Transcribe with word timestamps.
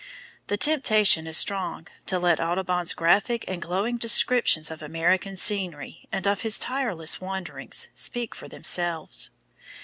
The 0.47 0.57
temptation 0.57 1.27
is 1.27 1.37
strong 1.37 1.85
to 2.07 2.17
let 2.17 2.39
Audubon's 2.39 2.93
graphic 2.95 3.45
and 3.47 3.61
glowing 3.61 3.97
descriptions 3.99 4.71
of 4.71 4.81
American 4.81 5.35
scenery, 5.35 6.07
and 6.11 6.25
of 6.25 6.41
his 6.41 6.57
tireless 6.57 7.21
wanderings, 7.21 7.87
speak 7.93 8.33
for 8.33 8.47
themselves. 8.47 9.29